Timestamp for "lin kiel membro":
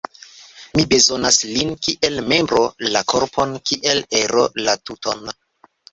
1.49-2.63